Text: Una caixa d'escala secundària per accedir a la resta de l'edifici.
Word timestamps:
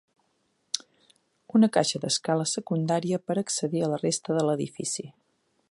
Una 1.59 1.69
caixa 1.75 2.01
d'escala 2.05 2.47
secundària 2.53 3.23
per 3.27 3.37
accedir 3.43 3.83
a 3.83 3.91
la 3.95 4.03
resta 4.07 4.39
de 4.39 4.49
l'edifici. 4.49 5.07